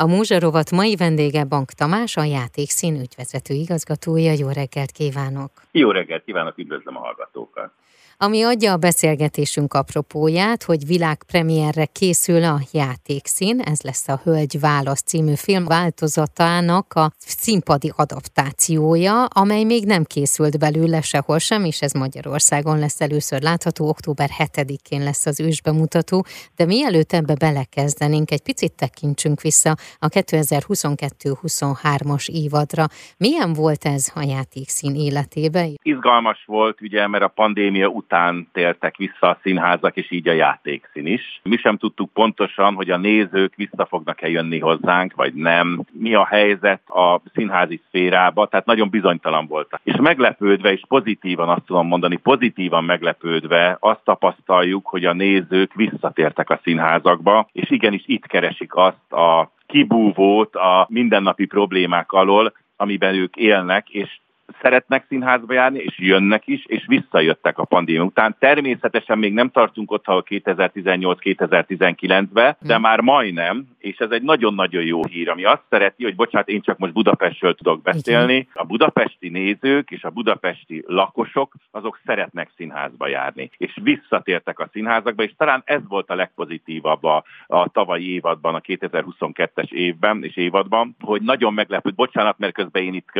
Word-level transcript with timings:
A 0.00 0.06
Múzsarovat 0.06 0.70
mai 0.70 0.96
vendége 0.96 1.44
Bank 1.44 1.70
Tamás, 1.70 2.16
a 2.16 2.24
játékszín 2.24 2.94
ügyvezető 3.00 3.54
igazgatója. 3.54 4.32
Jó 4.32 4.48
reggelt 4.48 4.90
kívánok! 4.90 5.50
Jó 5.70 5.90
reggelt 5.90 6.24
kívánok, 6.24 6.58
üdvözlöm 6.58 6.96
a 6.96 6.98
hallgatókat! 6.98 7.72
Ami 8.20 8.42
adja 8.42 8.72
a 8.72 8.76
beszélgetésünk 8.76 9.74
apropóját, 9.74 10.62
hogy 10.62 10.86
világpremierre 10.86 11.84
készül 11.84 12.44
a 12.44 12.58
játékszín, 12.72 13.60
ez 13.60 13.80
lesz 13.82 14.08
a 14.08 14.20
Hölgy 14.24 14.60
Válasz 14.60 15.02
című 15.02 15.34
film 15.34 15.64
változatának 15.64 16.94
a 16.94 17.12
színpadi 17.18 17.92
adaptációja, 17.96 19.24
amely 19.24 19.64
még 19.64 19.84
nem 19.84 20.04
készült 20.04 20.58
belőle 20.58 21.00
sehol 21.00 21.38
sem, 21.38 21.64
és 21.64 21.82
ez 21.82 21.92
Magyarországon 21.92 22.78
lesz 22.78 23.00
először 23.00 23.42
látható, 23.42 23.88
október 23.88 24.30
7-én 24.38 25.02
lesz 25.02 25.26
az 25.26 25.40
ősbemutató, 25.40 26.24
de 26.56 26.64
mielőtt 26.64 27.12
ebbe 27.12 27.34
belekezdenénk, 27.34 28.30
egy 28.30 28.42
picit 28.42 28.72
tekintsünk 28.72 29.40
vissza 29.40 29.76
a 29.98 30.08
2022-23-as 30.08 32.28
évadra. 32.28 32.86
Milyen 33.16 33.52
volt 33.52 33.84
ez 33.84 34.10
a 34.14 34.22
játékszín 34.22 34.94
életében? 34.94 35.78
Izgalmas 35.82 36.44
volt, 36.46 36.80
ugye, 36.80 37.06
mert 37.06 37.24
a 37.24 37.28
pandémia 37.28 37.88
után 37.88 38.06
tértek 38.52 38.96
vissza 38.96 39.28
a 39.28 39.38
színházak, 39.42 39.96
és 39.96 40.10
így 40.10 40.28
a 40.28 40.32
játékszín 40.32 41.06
is. 41.06 41.40
Mi 41.42 41.56
sem 41.56 41.76
tudtuk 41.76 42.12
pontosan, 42.12 42.74
hogy 42.74 42.90
a 42.90 42.96
nézők 42.96 43.54
vissza 43.54 43.86
fognak-e 43.86 44.28
jönni 44.28 44.58
hozzánk, 44.58 45.14
vagy 45.14 45.34
nem. 45.34 45.84
Mi 45.92 46.14
a 46.14 46.26
helyzet 46.26 46.90
a 46.90 47.20
színházi 47.34 47.80
szférába, 47.86 48.46
tehát 48.46 48.66
nagyon 48.66 48.90
bizonytalan 48.90 49.46
voltak. 49.46 49.80
És 49.84 49.96
meglepődve, 49.96 50.72
és 50.72 50.82
pozitívan 50.88 51.48
azt 51.48 51.64
tudom 51.66 51.86
mondani, 51.86 52.16
pozitívan 52.16 52.84
meglepődve 52.84 53.76
azt 53.80 54.04
tapasztaljuk, 54.04 54.86
hogy 54.86 55.04
a 55.04 55.12
nézők 55.12 55.74
visszatértek 55.74 56.50
a 56.50 56.60
színházakba, 56.62 57.48
és 57.52 57.70
igenis 57.70 58.02
itt 58.06 58.26
keresik 58.26 58.74
azt 58.74 59.12
a 59.12 59.50
kibúvót 59.66 60.54
a 60.54 60.86
mindennapi 60.90 61.46
problémák 61.46 62.12
alól, 62.12 62.52
amiben 62.76 63.14
ők 63.14 63.36
élnek, 63.36 63.88
és 63.88 64.18
szeretnek 64.62 65.04
színházba 65.08 65.52
járni, 65.52 65.78
és 65.78 65.98
jönnek 65.98 66.46
is, 66.46 66.64
és 66.66 66.84
visszajöttek 66.86 67.58
a 67.58 67.64
pandémia 67.64 68.02
után. 68.02 68.36
Természetesen 68.38 69.18
még 69.18 69.32
nem 69.32 69.50
tartunk 69.50 69.90
ott, 69.90 70.06
a 70.06 70.22
2018-2019-be, 70.22 72.56
de 72.60 72.74
hmm. 72.74 72.82
már 72.82 73.00
majdnem, 73.00 73.66
és 73.88 73.98
ez 73.98 74.10
egy 74.10 74.22
nagyon-nagyon 74.22 74.84
jó 74.84 75.04
hír, 75.04 75.28
ami 75.28 75.44
azt 75.44 75.62
szereti, 75.70 76.02
hogy 76.02 76.14
bocsánat, 76.14 76.48
én 76.48 76.60
csak 76.60 76.78
most 76.78 76.92
Budapestről 76.92 77.54
tudok 77.54 77.82
beszélni, 77.82 78.48
a 78.54 78.64
budapesti 78.64 79.28
nézők 79.28 79.90
és 79.90 80.04
a 80.04 80.10
budapesti 80.10 80.84
lakosok, 80.86 81.54
azok 81.70 82.00
szeretnek 82.04 82.50
színházba 82.56 83.08
járni, 83.08 83.50
és 83.56 83.78
visszatértek 83.82 84.58
a 84.58 84.68
színházakba, 84.72 85.22
és 85.22 85.34
talán 85.36 85.62
ez 85.64 85.80
volt 85.88 86.10
a 86.10 86.14
legpozitívabb 86.14 87.04
a, 87.04 87.24
a 87.46 87.68
tavalyi 87.68 88.12
évadban, 88.12 88.54
a 88.54 88.60
2022-es 88.60 89.70
évben 89.70 90.24
és 90.24 90.36
évadban, 90.36 90.96
hogy 91.00 91.22
nagyon 91.22 91.54
meglepőd, 91.54 91.94
bocsánat, 91.94 92.38
mert 92.38 92.54
közben 92.54 92.82
én 92.82 92.94
itt 92.94 93.10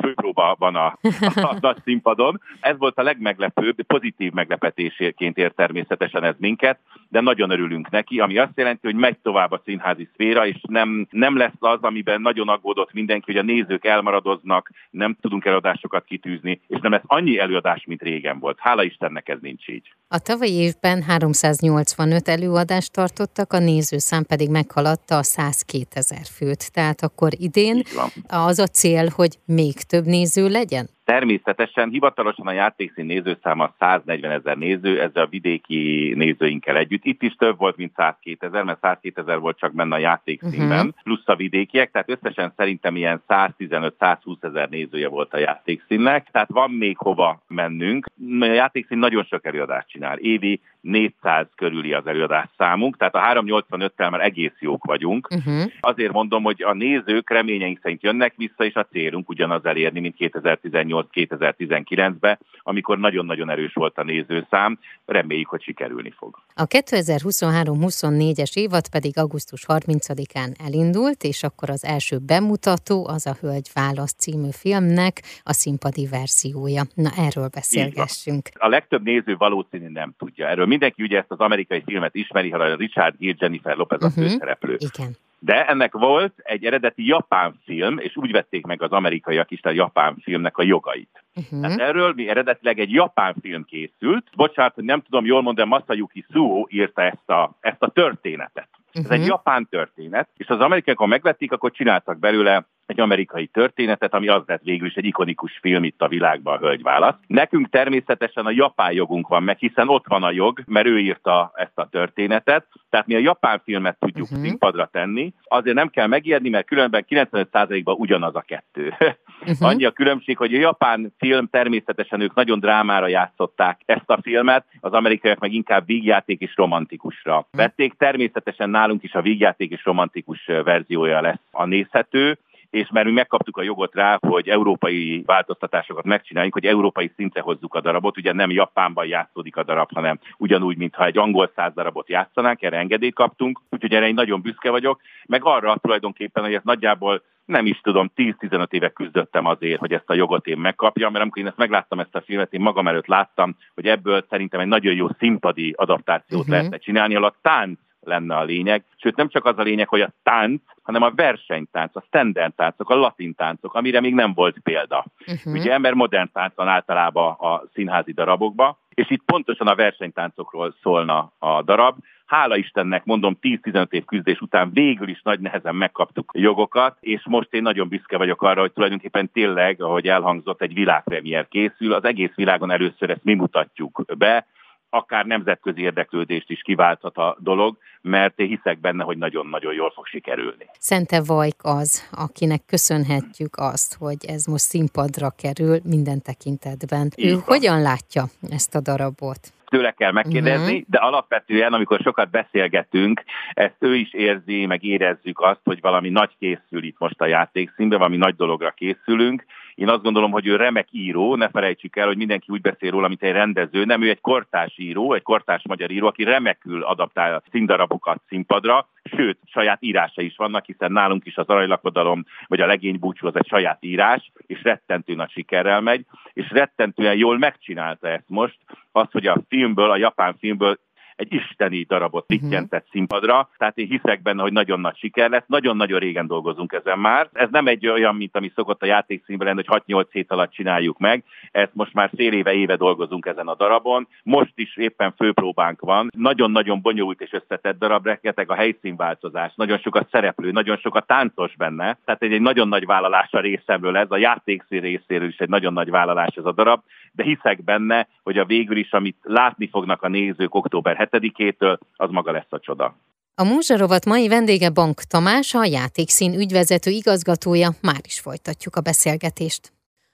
főpróba 0.00 0.56
van 0.58 0.76
a, 0.76 0.98
a 1.34 1.56
nagy 1.60 1.76
színpadon. 1.84 2.40
Ez 2.60 2.78
volt 2.78 2.98
a 2.98 3.02
legmeglepőbb, 3.02 3.82
pozitív 3.82 4.32
meglepetésként 4.32 5.38
ért 5.38 5.54
természetesen 5.54 6.24
ez 6.24 6.34
minket, 6.38 6.78
de 7.08 7.20
nagyon 7.20 7.50
örülünk 7.50 7.90
neki, 7.90 8.20
ami 8.20 8.38
azt 8.38 8.52
jelenti, 8.54 8.86
hogy 8.86 8.94
megy 8.94 9.18
tovább 9.18 9.52
a 9.52 9.62
színházi 9.64 10.08
szféra, 10.18 10.46
és 10.46 10.56
nem, 10.68 11.06
nem 11.10 11.36
lesz 11.36 11.58
az, 11.58 11.78
amiben 11.80 12.20
nagyon 12.20 12.48
aggódott 12.48 12.92
mindenki, 12.92 13.32
hogy 13.32 13.36
a 13.36 13.52
nézők 13.52 13.84
elmaradoznak, 13.84 14.70
nem 14.90 15.16
tudunk 15.20 15.44
előadásokat 15.44 16.04
kitűzni, 16.04 16.60
és 16.66 16.78
nem 16.80 16.92
lesz 16.92 17.02
annyi 17.06 17.38
előadás, 17.38 17.84
mint 17.86 18.02
régen 18.02 18.38
volt. 18.38 18.58
Hála 18.60 18.82
Istennek 18.82 19.28
ez 19.28 19.38
nincs 19.40 19.68
így. 19.68 19.94
A 20.08 20.18
tavalyi 20.18 20.52
évben 20.52 21.02
385 21.02 22.28
előadást 22.28 22.92
tartottak, 22.92 23.52
a 23.52 23.58
nézőszám 23.58 24.24
pedig 24.24 24.50
meghaladta 24.50 25.16
a 25.16 25.22
102 25.22 25.86
ezer 25.94 26.26
főt. 26.36 26.72
Tehát 26.72 27.02
akkor 27.02 27.32
idén 27.36 27.82
az 28.28 28.58
a 28.58 28.66
cél, 28.66 29.08
hogy 29.14 29.38
még 29.46 29.74
több 29.74 30.04
néző 30.04 30.48
legyen? 30.48 30.88
Természetesen 31.14 31.88
hivatalosan 31.88 32.46
a 32.46 32.52
játékszín 32.52 33.06
nézőszáma 33.06 33.74
140 33.78 34.30
ezer 34.30 34.56
néző, 34.56 35.00
ezzel 35.00 35.22
a 35.22 35.28
vidéki 35.28 36.12
nézőinkkel 36.16 36.76
együtt. 36.76 37.04
Itt 37.04 37.22
is 37.22 37.34
több 37.34 37.58
volt, 37.58 37.76
mint 37.76 37.92
102 37.96 38.42
ezer, 38.44 38.62
mert 38.62 38.80
102 38.80 39.18
ezer 39.18 39.38
volt 39.38 39.58
csak 39.58 39.74
benne 39.74 39.94
a 39.94 39.98
játékszínben, 39.98 40.86
uh-huh. 40.86 41.02
plusz 41.02 41.28
a 41.28 41.36
vidékiek, 41.36 41.90
tehát 41.90 42.10
összesen 42.10 42.52
szerintem 42.56 42.96
ilyen 42.96 43.22
115-120 43.28 44.16
ezer 44.40 44.68
nézője 44.68 45.08
volt 45.08 45.34
a 45.34 45.38
játékszínnek, 45.38 46.28
tehát 46.30 46.50
van 46.50 46.70
még 46.70 46.96
hova 46.98 47.42
mennünk. 47.46 48.06
A 48.40 48.44
játékszín 48.44 48.98
nagyon 48.98 49.24
sok 49.24 49.46
előadást 49.46 49.88
csinál. 49.88 50.18
Évi 50.18 50.60
400 50.80 51.46
körüli 51.54 51.92
az 51.92 52.06
előadás 52.06 52.48
számunk, 52.56 52.96
tehát 52.96 53.14
a 53.14 53.20
385-tel 53.20 54.10
már 54.10 54.20
egész 54.20 54.54
jók 54.58 54.84
vagyunk. 54.84 55.28
Uh-huh. 55.30 55.64
Azért 55.80 56.12
mondom, 56.12 56.42
hogy 56.42 56.62
a 56.62 56.72
nézők 56.72 57.30
reményeink 57.30 57.78
szerint 57.82 58.02
jönnek 58.02 58.34
vissza, 58.36 58.64
és 58.64 58.74
a 58.74 58.86
célunk 58.90 59.28
ugyanaz 59.28 59.64
elérni, 59.64 60.00
mint 60.00 60.14
2018-2019-ben, 60.18 62.38
amikor 62.62 62.98
nagyon-nagyon 62.98 63.50
erős 63.50 63.72
volt 63.72 63.98
a 63.98 64.04
nézőszám. 64.04 64.78
Reméljük, 65.06 65.48
hogy 65.48 65.62
sikerülni 65.62 66.12
fog. 66.16 66.38
A 66.54 66.66
2023-24-es 66.66 68.56
évad 68.56 68.88
pedig 68.88 69.18
augusztus 69.18 69.64
30-án 69.66 70.66
elindult, 70.66 71.22
és 71.22 71.42
akkor 71.42 71.70
az 71.70 71.84
első 71.84 72.18
bemutató 72.26 73.08
az 73.08 73.26
a 73.26 73.36
Hölgy 73.40 73.68
Válasz 73.74 74.12
című 74.12 74.50
filmnek 74.50 75.22
a 75.42 75.52
színpadi 75.52 76.06
verziója. 76.06 76.82
Na, 76.94 77.10
erről 77.16 77.48
beszélgessünk. 77.54 78.48
A 78.54 78.68
legtöbb 78.68 79.02
néző 79.02 79.36
valószínű 79.36 79.88
nem 79.88 80.14
tudja. 80.18 80.48
Erről 80.48 80.66
mindenki 80.68 81.02
ugye 81.02 81.18
ezt 81.18 81.30
az 81.30 81.38
amerikai 81.38 81.82
filmet 81.86 82.14
ismeri, 82.14 82.50
ha 82.50 82.58
a 82.58 82.74
Richard 82.74 83.14
Gere, 83.18 83.36
Jennifer 83.38 83.76
Lopez 83.76 84.02
uh-huh. 84.02 84.16
a 84.16 84.20
mhm. 84.20 84.30
főszereplő. 84.30 84.76
Igen. 84.78 85.16
De 85.40 85.66
ennek 85.66 85.92
volt 85.92 86.32
egy 86.36 86.64
eredeti 86.64 87.06
japán 87.06 87.60
film, 87.64 87.98
és 87.98 88.16
úgy 88.16 88.30
vették 88.30 88.66
meg 88.66 88.82
az 88.82 88.90
amerikaiak 88.90 89.50
is 89.50 89.62
a 89.62 89.70
japán 89.70 90.16
filmnek 90.22 90.56
a 90.56 90.62
jogait. 90.62 91.24
Uh-huh. 91.34 91.60
Tehát 91.60 91.78
erről 91.78 92.12
mi 92.12 92.28
eredetileg 92.28 92.78
egy 92.78 92.92
japán 92.92 93.34
film 93.40 93.64
készült. 93.64 94.26
Bocsánat, 94.36 94.74
hogy 94.74 94.84
nem 94.84 95.02
tudom 95.02 95.24
jól 95.24 95.42
mondani, 95.42 95.68
Masayuki 95.68 96.24
Suho 96.32 96.66
írta 96.68 97.02
ezt 97.02 97.30
a, 97.30 97.56
ezt 97.60 97.82
a 97.82 97.88
történetet. 97.88 98.68
Uh-huh. 98.88 99.04
Ez 99.04 99.10
egy 99.10 99.18
mhm. 99.18 99.28
japán 99.28 99.66
történet, 99.70 100.28
és 100.36 100.46
az 100.46 100.60
amerikaiak, 100.60 100.98
ha 100.98 101.06
megvették, 101.06 101.52
akkor 101.52 101.70
csináltak 101.70 102.18
belőle 102.18 102.66
egy 102.88 103.00
amerikai 103.00 103.46
történetet, 103.46 104.14
ami 104.14 104.28
az 104.28 104.42
lett 104.46 104.62
végül 104.62 104.86
is 104.86 104.94
egy 104.94 105.04
ikonikus 105.04 105.58
film 105.60 105.84
itt 105.84 106.02
a 106.02 106.08
világban, 106.08 106.56
a 106.56 106.58
Hölgy 106.58 106.82
Válasz. 106.82 107.14
Nekünk 107.26 107.68
természetesen 107.70 108.46
a 108.46 108.50
japán 108.50 108.92
jogunk 108.92 109.28
van 109.28 109.42
meg, 109.42 109.58
hiszen 109.58 109.88
ott 109.88 110.04
van 110.06 110.22
a 110.22 110.30
jog, 110.30 110.62
mert 110.66 110.86
ő 110.86 110.98
írta 110.98 111.52
ezt 111.54 111.78
a 111.78 111.88
történetet, 111.88 112.66
tehát 112.90 113.06
mi 113.06 113.14
a 113.14 113.18
japán 113.18 113.60
filmet 113.64 113.96
tudjuk 113.98 114.30
uh-huh. 114.30 114.46
színpadra 114.46 114.88
tenni. 114.92 115.32
Azért 115.44 115.76
nem 115.76 115.88
kell 115.88 116.06
megijedni, 116.06 116.48
mert 116.48 116.66
különben 116.66 117.04
95%-ban 117.08 117.94
ugyanaz 117.98 118.34
a 118.34 118.40
kettő. 118.40 118.94
Uh-huh. 119.40 119.68
Annyi 119.68 119.84
a 119.84 119.90
különbség, 119.90 120.36
hogy 120.36 120.54
a 120.54 120.58
japán 120.58 121.14
film 121.18 121.48
természetesen 121.50 122.20
ők 122.20 122.34
nagyon 122.34 122.60
drámára 122.60 123.06
játszották 123.06 123.80
ezt 123.84 124.10
a 124.10 124.18
filmet, 124.22 124.64
az 124.80 124.92
amerikaiak 124.92 125.38
meg 125.38 125.52
inkább 125.52 125.86
vígjáték 125.86 126.40
és 126.40 126.56
romantikusra 126.56 127.36
uh-huh. 127.36 127.50
vették. 127.50 127.94
Természetesen 127.94 128.70
nálunk 128.70 129.02
is 129.02 129.12
a 129.12 129.22
vígjáték 129.22 129.70
és 129.70 129.84
romantikus 129.84 130.46
verziója 130.46 131.20
lesz 131.20 131.40
a 131.50 131.64
nézhető, 131.64 132.38
és 132.70 132.88
mert 132.92 133.06
mi 133.06 133.12
megkaptuk 133.12 133.56
a 133.56 133.62
jogot 133.62 133.94
rá, 133.94 134.18
hogy 134.20 134.48
európai 134.48 135.22
változtatásokat 135.26 136.04
megcsináljunk, 136.04 136.54
hogy 136.54 136.64
európai 136.64 137.12
szintre 137.16 137.40
hozzuk 137.40 137.74
a 137.74 137.80
darabot. 137.80 138.16
Ugye 138.16 138.32
nem 138.32 138.50
Japánban 138.50 139.06
játszódik 139.06 139.56
a 139.56 139.62
darab, 139.62 139.92
hanem 139.94 140.18
ugyanúgy, 140.38 140.76
mintha 140.76 141.04
egy 141.04 141.18
angol 141.18 141.50
száz 141.54 141.74
darabot 141.74 142.08
játszanánk, 142.08 142.62
erre 142.62 142.76
engedélyt 142.76 143.14
kaptunk, 143.14 143.60
úgyhogy 143.70 143.94
erre 143.94 144.06
én 144.06 144.14
nagyon 144.14 144.40
büszke 144.40 144.70
vagyok, 144.70 145.00
meg 145.26 145.44
arra 145.44 145.76
tulajdonképpen, 145.76 146.42
hogy 146.42 146.54
ez 146.54 146.62
nagyjából 146.64 147.22
nem 147.44 147.66
is 147.66 147.80
tudom, 147.80 148.10
10-15 148.16 148.72
éve 148.72 148.88
küzdöttem 148.88 149.46
azért, 149.46 149.80
hogy 149.80 149.92
ezt 149.92 150.10
a 150.10 150.14
jogot 150.14 150.46
én 150.46 150.58
megkapjam, 150.58 151.12
mert 151.12 151.22
amikor 151.22 151.42
én 151.42 151.48
ezt 151.48 151.56
megláttam 151.56 152.00
ezt 152.00 152.14
a 152.14 152.20
filmet, 152.20 152.52
én 152.52 152.60
magam 152.60 152.88
előtt 152.88 153.06
láttam, 153.06 153.56
hogy 153.74 153.86
ebből 153.86 154.24
szerintem 154.28 154.60
egy 154.60 154.66
nagyon 154.66 154.94
jó 154.94 155.06
színpadi 155.18 155.74
adaptációt 155.76 156.40
uh-huh. 156.40 156.54
lehetne 156.54 156.78
csinálni, 156.78 157.14
ahol 157.14 157.28
a 157.28 157.36
tánc 157.42 157.78
lenne 158.00 158.36
a 158.36 158.44
lényeg. 158.44 158.84
Sőt, 158.96 159.16
nem 159.16 159.28
csak 159.28 159.44
az 159.44 159.58
a 159.58 159.62
lényeg, 159.62 159.88
hogy 159.88 160.00
a 160.00 160.12
tánc, 160.22 160.62
hanem 160.82 161.02
a 161.02 161.12
versenytánc, 161.14 161.96
a 161.96 162.04
standard 162.06 162.54
táncok, 162.54 162.90
a 162.90 162.94
latin 162.94 163.34
táncok, 163.34 163.74
amire 163.74 164.00
még 164.00 164.14
nem 164.14 164.34
volt 164.34 164.58
példa. 164.58 165.04
Uh-huh. 165.26 165.54
Ugye 165.54 165.72
ember 165.72 165.92
modern 165.92 166.30
tánc 166.32 166.54
van 166.54 166.68
általában 166.68 167.32
a 167.32 167.62
színházi 167.74 168.12
darabokba, 168.12 168.78
és 168.88 169.10
itt 169.10 169.22
pontosan 169.24 169.66
a 169.66 169.74
versenytáncokról 169.74 170.74
szólna 170.82 171.32
a 171.38 171.62
darab. 171.62 171.96
Hála 172.26 172.56
Istennek, 172.56 173.04
mondom, 173.04 173.38
10-15 173.40 173.90
év 173.90 174.04
küzdés 174.04 174.40
után 174.40 174.70
végül 174.72 175.08
is 175.08 175.20
nagy 175.22 175.40
nehezen 175.40 175.74
megkaptuk 175.74 176.30
jogokat, 176.34 176.96
és 177.00 177.22
most 177.24 177.52
én 177.52 177.62
nagyon 177.62 177.88
büszke 177.88 178.16
vagyok 178.16 178.42
arra, 178.42 178.60
hogy 178.60 178.72
tulajdonképpen 178.72 179.30
tényleg, 179.32 179.82
ahogy 179.82 180.08
elhangzott, 180.08 180.62
egy 180.62 180.74
világpremier 180.74 181.48
készül. 181.48 181.92
Az 181.92 182.04
egész 182.04 182.34
világon 182.34 182.70
először 182.70 183.10
ezt 183.10 183.24
mi 183.24 183.34
mutatjuk 183.34 184.04
be, 184.18 184.46
akár 184.90 185.26
nemzetközi 185.26 185.80
érdeklődést 185.82 186.50
is 186.50 186.62
kiválthat 186.62 187.16
a 187.16 187.36
dolog, 187.40 187.76
mert 188.00 188.38
én 188.38 188.48
hiszek 188.48 188.80
benne, 188.80 189.04
hogy 189.04 189.18
nagyon-nagyon 189.18 189.74
jól 189.74 189.90
fog 189.90 190.06
sikerülni. 190.06 190.66
Szente 190.78 191.22
Vajk 191.26 191.60
az, 191.62 192.08
akinek 192.12 192.60
köszönhetjük 192.66 193.56
azt, 193.56 193.94
hogy 193.94 194.24
ez 194.26 194.46
most 194.46 194.64
színpadra 194.64 195.30
kerül 195.42 195.78
minden 195.84 196.22
tekintetben. 196.22 197.10
Ő 197.16 197.36
hogyan 197.44 197.82
látja 197.82 198.24
ezt 198.50 198.74
a 198.74 198.80
darabot? 198.80 199.52
tőle 199.68 199.90
kell 199.90 200.12
megkérdezni, 200.12 200.72
uh-huh. 200.72 200.88
de 200.88 200.98
alapvetően, 200.98 201.72
amikor 201.72 202.00
sokat 202.00 202.30
beszélgetünk, 202.30 203.22
ezt 203.54 203.76
ő 203.78 203.94
is 203.94 204.12
érzi, 204.12 204.66
meg 204.66 204.84
érezzük 204.84 205.40
azt, 205.40 205.60
hogy 205.64 205.80
valami 205.80 206.08
nagy 206.08 206.30
készül 206.38 206.84
itt 206.84 206.98
most 206.98 207.20
a 207.20 207.26
játékszínben, 207.26 207.98
valami 207.98 208.16
nagy 208.16 208.36
dologra 208.36 208.70
készülünk, 208.70 209.44
én 209.78 209.88
azt 209.88 210.02
gondolom, 210.02 210.30
hogy 210.30 210.46
ő 210.46 210.56
remek 210.56 210.88
író, 210.90 211.36
ne 211.36 211.48
felejtsük 211.48 211.96
el, 211.96 212.06
hogy 212.06 212.16
mindenki 212.16 212.46
úgy 212.48 212.60
beszél 212.60 212.90
róla, 212.90 213.08
mint 213.08 213.22
egy 213.22 213.32
rendező, 213.32 213.84
nem 213.84 214.02
ő 214.02 214.08
egy 214.08 214.20
kortás 214.20 214.74
író, 214.78 215.12
egy 215.12 215.22
kortás 215.22 215.62
magyar 215.68 215.90
író, 215.90 216.06
aki 216.06 216.24
remekül 216.24 216.82
adaptál 216.82 217.42
színdarabokat 217.50 218.20
színpadra, 218.28 218.88
sőt, 219.04 219.38
saját 219.46 219.82
írása 219.82 220.22
is 220.22 220.36
vannak, 220.36 220.64
hiszen 220.64 220.92
nálunk 220.92 221.26
is 221.26 221.36
az 221.36 221.46
aranylakodalom, 221.46 222.24
vagy 222.46 222.60
a 222.60 222.66
legény 222.66 222.98
búcsú 222.98 223.26
az 223.26 223.36
egy 223.36 223.46
saját 223.46 223.78
írás, 223.84 224.32
és 224.46 224.62
rettentő 224.62 225.14
nagy 225.14 225.30
sikerrel 225.30 225.80
megy, 225.80 226.04
és 226.32 226.50
rettentően 226.50 227.16
jól 227.16 227.38
megcsinálta 227.38 228.08
ezt 228.08 228.28
most, 228.28 228.58
az, 228.92 229.06
hogy 229.10 229.26
a 229.26 229.42
filmből, 229.48 229.90
a 229.90 229.96
japán 229.96 230.36
filmből 230.38 230.78
egy 231.18 231.32
isteni 231.32 231.82
darabot 231.82 232.24
littyentett 232.28 232.82
mhm. 232.82 232.90
színpadra, 232.90 233.48
tehát 233.58 233.78
én 233.78 233.86
hiszek 233.86 234.22
benne, 234.22 234.42
hogy 234.42 234.52
nagyon 234.52 234.80
nagy 234.80 234.96
siker 234.96 235.30
lesz. 235.30 235.44
Nagyon-nagyon 235.46 235.98
régen 235.98 236.26
dolgozunk 236.26 236.72
ezen 236.72 236.98
már. 236.98 237.28
Ez 237.32 237.48
nem 237.50 237.66
egy 237.66 237.86
olyan, 237.86 238.14
mint 238.14 238.36
ami 238.36 238.52
szokott 238.54 238.82
a 238.82 238.86
játékszínben 238.86 239.46
lenni, 239.46 239.62
hogy 239.66 239.82
6-8 239.86 240.06
hét 240.10 240.30
alatt 240.30 240.52
csináljuk 240.52 240.98
meg. 240.98 241.24
Ezt 241.50 241.74
most 241.74 241.94
már 241.94 242.10
fél 242.16 242.32
éve, 242.32 242.52
éve 242.52 242.76
dolgozunk 242.76 243.26
ezen 243.26 243.48
a 243.48 243.54
darabon. 243.54 244.08
Most 244.22 244.52
is 244.54 244.76
éppen 244.76 245.12
főpróbánk 245.16 245.80
van. 245.80 246.08
Nagyon-nagyon 246.16 246.80
bonyolult 246.80 247.20
és 247.20 247.32
összetett 247.32 247.78
darab, 247.78 248.06
rengeteg 248.06 248.50
a 248.50 248.54
helyszínváltozás, 248.54 249.52
nagyon 249.54 249.78
sok 249.78 249.94
a 249.94 250.06
szereplő, 250.10 250.50
nagyon 250.50 250.76
sok 250.76 250.94
a 250.94 251.00
táncos 251.00 251.56
benne. 251.56 251.98
Tehát 252.04 252.22
egy, 252.22 252.32
egy 252.32 252.40
nagyon 252.40 252.68
nagy 252.68 252.86
vállalás 252.86 253.32
a 253.32 253.40
részemről 253.40 253.96
ez, 253.96 254.10
a 254.10 254.16
játékszín 254.16 254.80
részéről 254.80 255.28
is 255.28 255.38
egy 255.38 255.48
nagyon 255.48 255.72
nagy 255.72 255.90
vállalás 255.90 256.34
ez 256.34 256.44
a 256.44 256.52
darab, 256.52 256.80
de 257.12 257.22
hiszek 257.22 257.64
benne, 257.64 258.08
hogy 258.22 258.38
a 258.38 258.44
végül 258.44 258.76
is, 258.76 258.92
amit 258.92 259.16
látni 259.22 259.68
fognak 259.68 260.02
a 260.02 260.08
nézők 260.08 260.54
október 260.54 260.96
7-től, 261.10 261.78
az 261.96 262.10
maga 262.10 262.30
lesz 262.30 262.46
a 262.50 262.58
csoda. 262.58 262.96
A 263.34 263.44
Múzsarovat 263.44 264.04
mai 264.04 264.28
vendége 264.28 264.70
Bank 264.70 265.02
Tamás, 265.02 265.54
a 265.54 265.64
játékszín 265.64 266.34
ügyvezető 266.34 266.90
igazgatója, 266.90 267.70
már 267.80 268.00
is 268.04 268.20
folytatjuk 268.20 268.76
a 268.76 268.80
beszélgetést. 268.80 269.72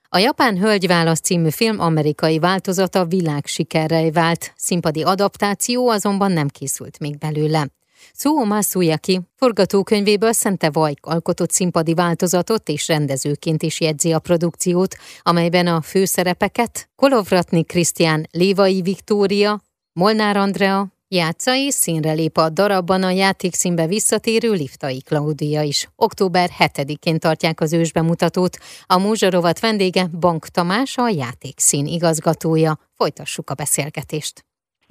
A 0.08 0.18
Japán 0.18 0.58
Hölgyválasz 0.58 1.20
című 1.20 1.50
film 1.50 1.80
amerikai 1.80 2.38
változata 2.38 3.04
világsikerrel 3.04 4.10
vált, 4.10 4.52
színpadi 4.56 5.02
adaptáció 5.02 5.88
azonban 5.88 6.32
nem 6.32 6.48
készült 6.48 6.98
még 6.98 7.18
belőle. 7.18 7.66
Suo 8.12 8.44
Masuyaki 8.44 9.20
forgatókönyvéből 9.36 10.32
Szente 10.32 10.70
Vajk 10.70 11.06
alkotott 11.06 11.50
színpadi 11.50 11.94
változatot 11.94 12.68
és 12.68 12.88
rendezőként 12.88 13.62
is 13.62 13.80
jegyzi 13.80 14.12
a 14.12 14.18
produkciót, 14.18 14.96
amelyben 15.22 15.66
a 15.66 15.80
főszerepeket 15.80 16.88
Kolovratni 16.96 17.64
Krisztián 17.64 18.26
Lévai 18.30 18.82
Viktória, 18.82 19.60
Molnár 20.00 20.36
Andrea, 20.36 20.86
játsza 21.08 21.54
és 21.54 21.74
színre 21.74 22.12
lép 22.12 22.36
a 22.36 22.48
darabban 22.48 23.02
a 23.02 23.10
játékszínbe 23.10 23.86
visszatérő 23.86 24.52
Liftai 24.52 25.02
Klaudia 25.02 25.62
is. 25.62 25.88
Október 25.96 26.50
7-én 26.58 27.18
tartják 27.18 27.60
az 27.60 27.72
ősbemutatót. 27.72 28.58
A 28.86 28.98
Múzsarovat 28.98 29.60
vendége 29.60 30.06
Bank 30.06 30.46
Tamás, 30.46 30.96
a 30.96 31.08
játékszín 31.08 31.86
igazgatója. 31.86 32.78
Folytassuk 32.94 33.50
a 33.50 33.54
beszélgetést. 33.54 34.44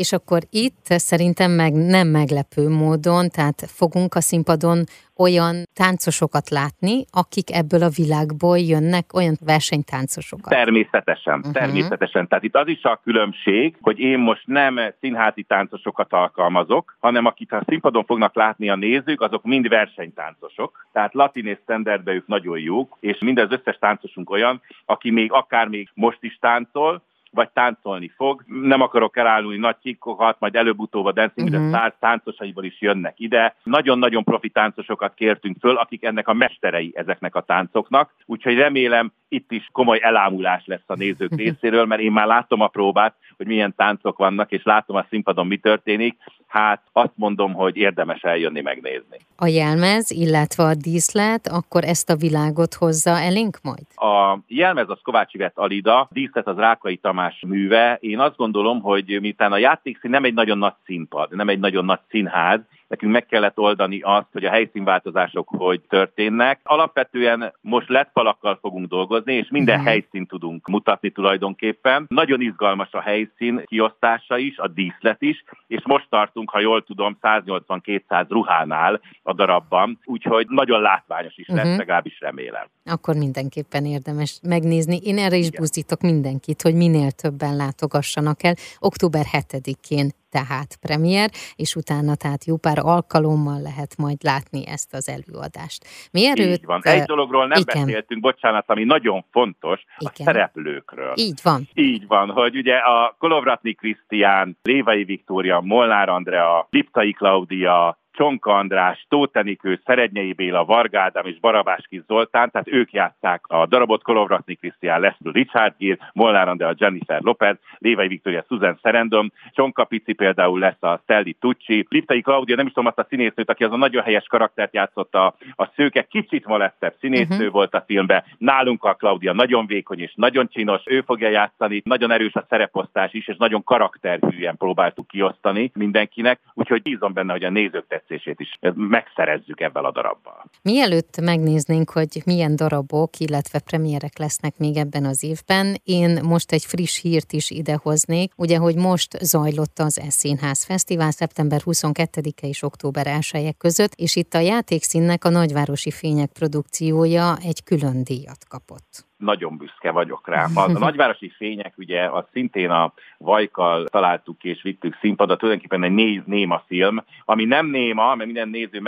És 0.04 0.12
akkor 0.12 0.42
itt 0.50 0.86
szerintem 0.86 1.52
meg 1.52 1.74
nem 1.74 2.08
meglepő 2.08 2.70
módon, 2.70 3.30
tehát 3.30 3.60
fogunk 3.68 4.14
a 4.16 4.22
színpadon 4.22 4.84
olyan 5.18 5.56
táncosokat 5.74 6.50
látni, 6.50 7.06
akik 7.12 7.56
ebből 7.56 7.84
a 7.84 7.96
világból 7.96 8.58
jönnek, 8.58 9.06
olyan 9.14 9.38
versenytáncosokat. 9.46 10.54
Természetesen, 10.54 11.38
uh-huh. 11.38 11.54
természetesen. 11.54 12.28
Tehát 12.28 12.44
itt 12.44 12.56
az 12.56 12.68
is 12.68 12.84
a 12.84 13.00
különbség, 13.04 13.78
hogy 13.82 14.00
én 14.00 14.20
most 14.20 14.48
nem 14.48 14.80
színházi 15.00 15.44
táncosokat 15.44 16.14
alkalmazok, 16.14 16.98
hanem 17.00 17.26
akit 17.26 17.52
a 17.52 17.64
színpadon 17.68 18.06
fognak 18.06 18.36
látni 18.36 18.70
a 18.70 18.76
nézők, 18.76 19.22
azok 19.22 19.44
mind 19.44 19.68
versenytáncosok. 19.68 20.88
Tehát 20.92 21.14
latin 21.14 21.48
és 21.48 21.58
standardbe 21.62 22.12
ők 22.12 22.28
nagyon 22.28 22.60
jók, 22.60 22.98
és 23.00 23.18
mind 23.20 23.38
az 23.38 23.52
összes 23.52 23.78
táncosunk 23.80 24.30
olyan, 24.30 24.62
aki 24.86 25.12
még 25.12 25.32
akár 25.32 25.68
még 25.68 25.90
most 25.94 26.18
is 26.22 26.38
táncol, 26.42 27.02
vagy 27.34 27.50
táncolni 27.50 28.12
fog. 28.16 28.44
Nem 28.48 28.82
akarok 28.82 29.18
elállni 29.18 29.58
nagy 29.58 29.78
kikokat, 29.82 30.40
majd 30.40 30.56
előbb-utóbb 30.56 31.06
a 31.06 31.12
Dancing 31.12 31.48
uh-huh. 31.48 31.70
the 31.70 31.78
Stars 31.78 31.94
táncosaiból 32.00 32.64
is 32.64 32.82
jönnek 32.82 33.20
ide. 33.20 33.56
Nagyon-nagyon 33.64 34.24
profi 34.24 34.50
táncosokat 34.50 35.14
kértünk 35.14 35.58
föl, 35.60 35.76
akik 35.76 36.04
ennek 36.04 36.28
a 36.28 36.34
mesterei 36.34 36.92
ezeknek 36.96 37.36
a 37.36 37.42
táncoknak. 37.42 38.14
Úgyhogy 38.26 38.56
remélem 38.56 39.12
itt 39.28 39.52
is 39.52 39.70
komoly 39.72 40.00
elámulás 40.02 40.64
lesz 40.66 40.84
a 40.86 40.96
nézők 40.96 41.36
részéről, 41.44 41.86
mert 41.86 42.02
én 42.02 42.12
már 42.12 42.28
látom 42.28 42.62
a 42.62 42.68
próbát, 42.68 43.16
hogy 43.38 43.48
milyen 43.48 43.74
táncok 43.76 44.18
vannak, 44.18 44.52
és 44.52 44.64
látom 44.64 44.96
a 44.96 45.06
színpadon 45.10 45.48
mi 45.48 45.58
történik. 45.58 46.18
Hát 46.48 46.82
azt 46.92 47.14
mondom, 47.16 47.54
hogy 47.54 47.78
érdemes 47.78 48.22
eljönni 48.22 48.62
megnézni. 48.62 49.18
A 49.38 49.48
jelmez, 49.48 50.12
illetve 50.12 50.64
a 50.64 50.76
díszlet, 50.76 51.48
akkor 51.48 51.84
ezt 51.84 52.10
a 52.10 52.16
világot 52.16 52.74
hozza 52.74 53.10
elénk 53.10 53.58
majd? 53.62 53.86
A 53.96 54.40
jelmez 54.48 54.90
az 54.90 55.00
Kovács 55.04 55.34
Ivett 55.34 55.58
Alida, 55.58 56.08
díszlet 56.12 56.48
az 56.48 56.58
Rákai 56.58 56.98
Tamás 56.98 57.44
műve. 57.48 57.98
Én 58.00 58.20
azt 58.20 58.36
gondolom, 58.36 58.82
hogy 58.82 59.18
miután 59.22 59.52
a 59.52 59.58
játékszín 59.58 60.12
nem 60.12 60.24
egy 60.24 60.34
nagyon 60.34 60.58
nagy 60.58 60.74
színpad, 60.86 61.36
nem 61.36 61.50
egy 61.50 61.60
nagyon 61.60 61.86
nagy 61.86 62.00
színház, 62.10 62.60
nekünk 62.94 63.12
meg 63.12 63.26
kellett 63.26 63.58
oldani 63.58 64.00
azt, 64.02 64.28
hogy 64.32 64.46
a 64.46 64.50
helyszínváltozások 64.50 65.50
hogy 65.50 65.82
történnek. 65.90 66.60
Alapvetően 66.64 67.54
most 67.62 67.90
lett 67.90 68.10
falakkal 68.14 68.58
fogunk 68.62 68.88
dolgozni, 68.88 69.34
és 69.34 69.48
minden 69.50 69.76
uh-huh. 69.76 69.90
helyszínt 69.90 70.28
tudunk 70.28 70.68
mutatni 70.68 71.10
tulajdonképpen. 71.10 72.06
Nagyon 72.08 72.42
izgalmas 72.42 72.92
a 72.92 73.02
helyszín 73.02 73.64
kiosztása 73.66 74.38
is, 74.38 74.58
a 74.58 74.68
díszlet 74.68 75.22
is, 75.22 75.44
és 75.68 75.82
most 75.86 76.08
tartunk, 76.10 76.50
ha 76.50 76.60
jól 76.60 76.84
tudom, 76.84 77.18
180-200 77.22 78.26
ruhánál 78.30 79.02
a 79.24 79.34
darabban, 79.34 80.00
úgyhogy 80.06 80.46
nagyon 80.50 80.82
látványos 80.82 81.38
is 81.38 81.48
lesz, 81.48 81.64
uh-huh. 81.64 81.78
legalábbis 81.78 82.20
remélem. 82.20 82.68
Akkor 82.86 83.16
mindenképpen 83.16 83.86
érdemes 83.86 84.40
megnézni. 84.44 84.98
Én 85.04 85.18
erre 85.18 85.36
is 85.36 85.52
buzdítok 85.52 86.02
mindenkit, 86.02 86.62
hogy 86.62 86.76
minél 86.76 87.12
többen 87.12 87.56
látogassanak 87.56 88.44
el. 88.44 88.54
Október 88.80 89.26
7-én 89.32 90.10
tehát 90.34 90.78
premier, 90.82 91.30
és 91.56 91.76
utána 91.76 92.16
tehát 92.16 92.46
jó 92.46 92.56
pár 92.58 92.80
alkalommal 92.82 93.62
lehet 93.62 93.98
majd 93.98 94.20
látni 94.24 94.68
ezt 94.68 94.94
az 94.94 95.10
előadást. 95.10 95.82
Mielőtt, 96.12 96.60
Így 96.60 96.66
van. 96.66 96.82
Egy 96.84 97.04
dologról 97.04 97.48
nem 97.48 97.62
igen. 97.62 97.86
beszéltünk, 97.86 98.22
bocsánat, 98.22 98.70
ami 98.70 98.84
nagyon 98.84 99.26
fontos, 99.32 99.80
igen. 99.98 100.14
a 100.14 100.24
szereplőkről. 100.24 101.14
Így 101.16 101.40
van. 101.44 101.68
Így 101.74 102.08
van, 102.08 102.30
hogy 102.30 102.56
ugye 102.56 102.76
a 102.76 103.16
Kolovratni 103.20 103.74
Krisztián, 103.74 104.58
Lévai 104.62 105.04
Viktória, 105.04 105.60
Molnár 105.60 106.10
Andrea, 106.10 106.68
Liptai 106.70 107.14
Klaudia, 107.14 107.98
Csonka 108.14 108.52
András, 108.54 109.06
Tóth 109.10 109.38
Enikő, 109.38 109.82
Szerednyei 109.86 110.34
Béla, 110.34 110.66
Vargádám 110.66 111.26
és 111.26 111.40
Barabáski 111.40 112.04
Zoltán, 112.08 112.52
tehát 112.52 112.68
ők 112.68 112.92
játszák 112.92 113.48
a 113.48 113.66
darabot, 113.66 114.04
Kolovratni 114.04 114.56
Krisztián, 114.56 115.00
Leslie 115.00 115.32
Richard 115.32 115.74
Gere, 115.78 116.12
Molnár 116.14 116.48
a 116.48 116.74
Jennifer 116.78 117.22
Lopez, 117.22 117.58
Lévai 117.78 118.08
Viktória, 118.08 118.46
Susan 118.48 118.80
Szerendom, 118.82 119.32
Csonka 119.52 119.84
Pici 119.84 120.14
például 120.14 120.60
lesz 120.60 120.84
a 120.84 121.00
Stelli 121.04 121.34
Tucci, 121.40 121.86
Liptai 121.90 122.22
Claudia, 122.22 122.56
nem 122.56 122.66
is 122.66 122.72
tudom 122.72 122.90
azt 122.90 123.00
a 123.00 123.06
színésznőt, 123.10 123.50
aki 123.50 123.64
az 123.64 123.72
a 123.72 123.78
nagyon 123.78 124.04
helyes 124.04 124.26
karaktert 124.28 124.74
játszott 124.74 125.16
a, 125.16 125.36
a 125.56 125.66
szőke, 125.76 126.04
kicsit 126.04 126.46
molettebb 126.46 126.96
színésznő 127.00 127.36
uh-huh. 127.36 127.52
volt 127.52 127.74
a 127.74 127.84
filmben, 127.88 128.24
nálunk 128.38 128.84
a 128.84 128.94
Claudia 128.94 129.34
nagyon 129.34 129.66
vékony 129.66 130.00
és 130.00 130.14
nagyon 130.16 130.48
csinos, 130.48 130.82
ő 130.86 131.02
fogja 131.02 131.30
játszani, 131.30 131.82
nagyon 131.86 132.12
erős 132.12 132.34
a 132.34 132.46
szereposztás 132.50 133.14
is, 133.14 133.28
és 133.28 133.36
nagyon 133.38 133.64
karakterhűen 133.64 134.58
próbáltuk 134.58 135.08
kiosztani 135.08 135.72
mindenkinek, 135.74 136.40
úgyhogy 136.54 136.82
bízom 136.82 137.14
benne, 137.14 137.32
hogy 137.32 137.44
a 137.44 137.50
nézők 137.50 137.86
tetszését 138.08 138.40
is 138.40 138.60
megszerezzük 138.74 139.60
ebben 139.60 139.84
a 139.84 139.92
darabbal. 139.92 140.46
Mielőtt 140.62 141.22
megnéznénk, 141.22 141.90
hogy 141.90 142.22
milyen 142.26 142.56
darabok, 142.56 143.20
illetve 143.20 143.60
premierek 143.60 144.18
lesznek 144.18 144.58
még 144.58 144.78
ebben 144.78 145.06
az 145.06 145.24
évben, 145.24 145.76
én 145.84 146.20
most 146.24 146.52
egy 146.52 146.66
friss 146.66 147.02
hírt 147.02 147.32
is 147.32 147.50
idehoznék. 147.50 148.32
Ugye, 148.36 148.58
hogy 148.58 148.76
most 148.76 149.18
zajlott 149.18 149.80
az 149.80 150.00
Eszínház 150.00 150.64
Fesztivál 150.64 151.12
szeptember 151.12 151.62
22-e 151.66 152.48
és 152.48 152.64
október 152.64 153.08
1 153.08 153.56
között, 153.58 153.94
és 153.96 154.16
itt 154.16 154.34
a 154.34 154.40
játékszínnek 154.40 155.26
a 155.26 155.30
Nagyvárosi 155.30 155.92
Fények 155.92 156.32
produkciója 156.32 157.38
egy 157.38 157.64
külön 157.64 158.04
díjat 158.04 158.46
kapott 158.48 159.12
nagyon 159.24 159.58
büszke 159.58 159.92
vagyok 159.92 160.28
rá. 160.28 160.46
A, 160.56 160.60
a 160.62 160.80
nagyvárosi 160.88 161.30
fények 161.30 161.74
ugye 161.78 162.10
az 162.10 162.24
szintén 162.32 162.70
a 162.70 162.94
Vajkal 163.18 163.86
találtuk 163.86 164.44
és 164.44 164.62
vittük 164.62 164.98
színpadra, 165.00 165.36
tulajdonképpen 165.36 165.84
egy 165.84 165.92
néz, 165.92 166.22
néma 166.26 166.64
film, 166.68 167.04
ami 167.26 167.46
nem 167.46 167.66
néma, 167.66 168.16
mert 168.16 168.26
minden 168.26 168.50
néző 168.50 168.82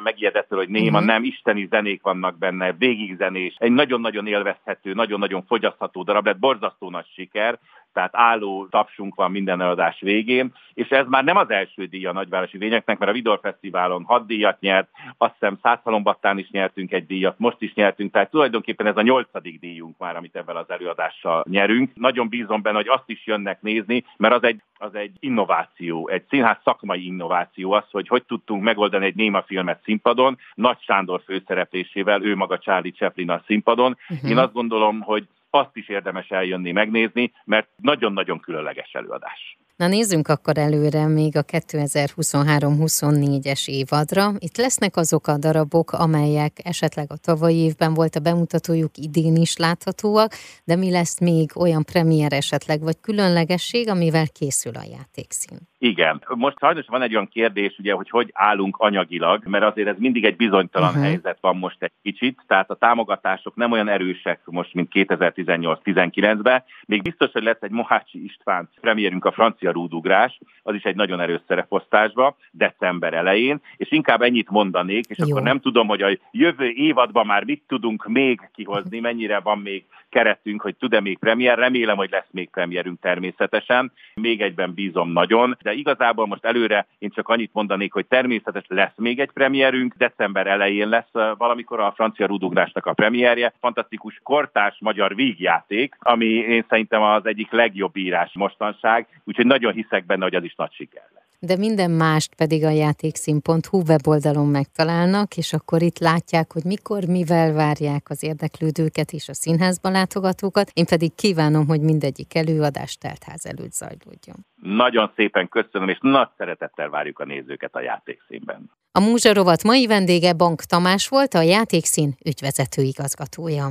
megijedett, 0.00 0.48
hogy 0.48 0.68
néma, 0.68 0.98
uh-huh. 0.98 1.06
nem, 1.06 1.24
isteni 1.24 1.66
zenék 1.70 2.02
vannak 2.02 2.38
benne, 2.38 2.72
végig 2.72 3.16
zenés, 3.16 3.54
egy 3.58 3.72
nagyon-nagyon 3.72 4.26
élvezhető, 4.26 4.92
nagyon-nagyon 4.92 5.44
fogyasztható 5.46 6.02
darab 6.02 6.26
lett, 6.26 6.38
borzasztó 6.38 6.90
nagy 6.90 7.06
siker, 7.14 7.58
tehát 7.92 8.16
álló 8.16 8.66
tapsunk 8.70 9.14
van 9.14 9.30
minden 9.30 9.60
előadás 9.60 10.00
végén, 10.00 10.52
és 10.74 10.88
ez 10.88 11.06
már 11.08 11.24
nem 11.24 11.36
az 11.36 11.50
első 11.50 11.86
díj 11.86 12.06
a 12.06 12.12
nagyvárosi 12.12 12.58
vényeknek, 12.58 12.98
mert 12.98 13.10
a 13.10 13.14
Vidor 13.14 13.38
Fesztiválon 13.42 14.04
hat 14.04 14.26
díjat 14.26 14.60
nyert, 14.60 14.88
azt 15.16 15.32
hiszem 15.32 15.58
Százhalombattán 15.62 16.38
is 16.38 16.50
nyertünk 16.50 16.92
egy 16.92 17.06
díjat, 17.06 17.38
most 17.38 17.56
is 17.62 17.74
nyertünk, 17.74 18.12
tehát 18.12 18.30
tulajdonképpen 18.30 18.86
ez 18.86 18.96
a 18.96 19.02
nyolcadik 19.02 19.60
díjunk 19.60 19.98
már, 19.98 20.16
amit 20.16 20.36
ebben 20.36 20.56
az 20.56 20.70
előadással 20.70 21.44
nyerünk. 21.48 21.90
Nagyon 21.94 22.28
bízom 22.28 22.62
benne, 22.62 22.76
hogy 22.76 22.88
azt 22.88 23.08
is 23.08 23.26
jönnek 23.26 23.62
nézni, 23.62 24.04
mert 24.16 24.34
az 24.34 24.42
egy, 24.42 24.62
az 24.78 24.94
egy 24.94 25.12
innováció, 25.20 26.08
egy 26.08 26.24
színház 26.28 26.56
szakmai 26.64 27.06
innováció 27.06 27.72
az, 27.72 27.84
hogy 27.90 28.08
hogy 28.08 28.24
tudtunk 28.24 28.62
megoldani 28.62 29.04
egy 29.04 29.16
néma 29.16 29.42
filmet 29.42 29.82
színpadon, 29.84 30.38
Nagy 30.54 30.80
Sándor 30.80 31.22
főszereplésével, 31.24 32.22
ő 32.22 32.36
maga 32.36 32.58
Charlie 32.58 32.92
Chaplin 32.92 33.30
a 33.30 33.42
színpadon. 33.46 33.96
Uh-huh. 34.08 34.30
Én 34.30 34.38
azt 34.38 34.52
gondolom, 34.52 35.00
hogy 35.00 35.26
azt 35.50 35.76
is 35.76 35.88
érdemes 35.88 36.28
eljönni 36.30 36.72
megnézni, 36.72 37.32
mert 37.44 37.68
nagyon-nagyon 37.76 38.40
különleges 38.40 38.92
előadás. 38.92 39.58
Na 39.78 39.88
nézzünk 39.88 40.28
akkor 40.28 40.58
előre 40.58 41.06
még 41.06 41.36
a 41.36 41.42
2023-24-es 41.42 43.68
évadra. 43.68 44.30
Itt 44.38 44.56
lesznek 44.56 44.96
azok 44.96 45.26
a 45.26 45.38
darabok, 45.38 45.92
amelyek 45.92 46.52
esetleg 46.64 47.06
a 47.10 47.16
tavalyi 47.16 47.56
évben 47.56 47.94
volt 47.94 48.14
a 48.14 48.20
bemutatójuk, 48.20 48.96
idén 48.96 49.36
is 49.36 49.56
láthatóak, 49.56 50.32
de 50.64 50.76
mi 50.76 50.90
lesz 50.90 51.20
még 51.20 51.50
olyan 51.56 51.84
premier 51.84 52.32
esetleg, 52.32 52.80
vagy 52.80 53.00
különlegesség, 53.00 53.88
amivel 53.88 54.26
készül 54.38 54.74
a 54.74 54.82
játékszín? 54.90 55.58
Igen. 55.78 56.22
Most 56.28 56.58
sajnos 56.58 56.86
van 56.86 57.02
egy 57.02 57.14
olyan 57.14 57.28
kérdés, 57.28 57.78
ugye, 57.78 57.92
hogy 57.92 58.10
hogy 58.10 58.30
állunk 58.32 58.76
anyagilag, 58.76 59.42
mert 59.46 59.64
azért 59.64 59.88
ez 59.88 59.96
mindig 59.98 60.24
egy 60.24 60.36
bizonytalan 60.36 60.88
uh-huh. 60.88 61.04
helyzet 61.04 61.38
van 61.40 61.56
most 61.56 61.82
egy 61.82 61.92
kicsit, 62.02 62.42
tehát 62.46 62.70
a 62.70 62.74
támogatások 62.74 63.56
nem 63.56 63.72
olyan 63.72 63.88
erősek 63.88 64.40
most, 64.44 64.74
mint 64.74 64.90
2018-19-ben. 64.94 66.64
Még 66.86 67.02
biztos, 67.02 67.32
hogy 67.32 67.42
lesz 67.42 67.60
egy 67.60 67.70
Mohácsi 67.70 68.24
István 68.24 68.68
premierünk 68.80 69.24
a 69.24 69.32
francia 69.32 69.67
rúdugrás, 69.70 70.38
az 70.62 70.74
is 70.74 70.82
egy 70.82 70.96
nagyon 70.96 71.20
erős 71.20 71.40
szereposztásba, 71.46 72.36
december 72.50 73.14
elején, 73.14 73.60
és 73.76 73.92
inkább 73.92 74.22
ennyit 74.22 74.50
mondanék, 74.50 75.06
és 75.08 75.18
Jó. 75.18 75.26
akkor 75.28 75.42
nem 75.42 75.60
tudom, 75.60 75.86
hogy 75.86 76.02
a 76.02 76.18
jövő 76.30 76.70
évadban 76.70 77.26
már 77.26 77.44
mit 77.44 77.62
tudunk 77.66 78.06
még 78.06 78.50
kihozni, 78.54 79.00
mennyire 79.00 79.40
van 79.40 79.58
még 79.58 79.84
keretünk, 80.08 80.62
hogy 80.62 80.76
tud-e 80.76 81.00
még 81.00 81.18
premier, 81.18 81.58
remélem, 81.58 81.96
hogy 81.96 82.10
lesz 82.10 82.28
még 82.30 82.50
premierünk 82.50 83.00
természetesen, 83.00 83.92
még 84.14 84.40
egyben 84.40 84.74
bízom 84.74 85.12
nagyon, 85.12 85.56
de 85.62 85.72
igazából 85.72 86.26
most 86.26 86.44
előre 86.44 86.86
én 86.98 87.10
csak 87.10 87.28
annyit 87.28 87.52
mondanék, 87.52 87.92
hogy 87.92 88.06
természetes 88.06 88.64
lesz 88.68 88.96
még 88.96 89.20
egy 89.20 89.30
premierünk, 89.30 89.94
december 89.96 90.46
elején 90.46 90.88
lesz 90.88 91.36
valamikor 91.38 91.80
a 91.80 91.92
francia 91.92 92.26
rudugrásnak 92.26 92.86
a 92.86 92.92
premierje, 92.92 93.52
fantasztikus 93.60 94.20
kortás 94.22 94.76
magyar 94.80 95.14
vígjáték, 95.14 95.96
ami 95.98 96.26
én 96.26 96.64
szerintem 96.68 97.02
az 97.02 97.26
egyik 97.26 97.50
legjobb 97.50 97.96
írás 97.96 98.30
mostanság, 98.34 99.06
úgyhogy 99.24 99.46
nagyon 99.58 99.72
hiszek 99.72 100.06
benne, 100.06 100.22
hogy 100.22 100.34
az 100.34 100.44
is 100.44 100.54
nagy 100.54 100.72
siker 100.72 101.08
lesz 101.14 101.28
de 101.40 101.56
minden 101.56 101.90
mást 101.90 102.34
pedig 102.34 102.64
a 102.64 102.70
játékszín.hu 102.70 103.82
weboldalon 103.88 104.48
megtalálnak, 104.48 105.36
és 105.36 105.52
akkor 105.52 105.82
itt 105.82 105.98
látják, 105.98 106.52
hogy 106.52 106.64
mikor, 106.64 107.04
mivel 107.04 107.52
várják 107.52 108.10
az 108.10 108.22
érdeklődőket 108.22 109.12
és 109.12 109.28
a 109.28 109.34
színházba 109.34 109.90
látogatókat. 109.90 110.70
Én 110.74 110.84
pedig 110.84 111.14
kívánom, 111.14 111.66
hogy 111.66 111.80
mindegyik 111.80 112.34
előadás 112.34 112.96
teltház 112.96 113.46
előtt 113.46 113.72
zajlódjon. 113.72 114.36
Nagyon 114.62 115.12
szépen 115.16 115.48
köszönöm, 115.48 115.88
és 115.88 115.98
nagy 116.00 116.28
szeretettel 116.36 116.88
várjuk 116.88 117.18
a 117.18 117.24
nézőket 117.24 117.74
a 117.74 117.80
játékszínben. 117.80 118.70
A 118.92 119.00
Múzsarovat 119.00 119.62
mai 119.62 119.86
vendége 119.86 120.32
Bank 120.32 120.62
Tamás 120.62 121.08
volt, 121.08 121.34
a 121.34 121.42
játékszín 121.42 122.14
ügyvezető 122.24 122.82
igazgatója. 122.82 123.70